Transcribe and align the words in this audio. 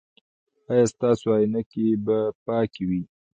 ایا 0.69 0.85
ستاسو 0.93 1.27
عینکې 1.39 1.85
به 2.05 2.17
پاکې 2.45 2.83
وي؟ 2.89 3.01